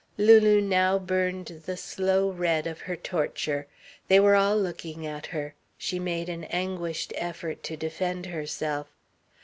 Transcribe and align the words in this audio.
Lulu 0.17 0.61
now 0.61 0.97
burned 0.97 1.61
the 1.67 1.77
slow 1.77 2.31
red 2.31 2.65
of 2.65 2.79
her 2.79 2.95
torture. 2.95 3.67
They 4.07 4.19
were 4.19 4.33
all 4.33 4.57
looking 4.57 5.05
at 5.05 5.27
her. 5.27 5.53
She 5.77 5.99
made 5.99 6.27
an 6.27 6.45
anguished 6.45 7.13
effort 7.15 7.61
to 7.65 7.77
defend 7.77 8.25
herself. 8.25 8.87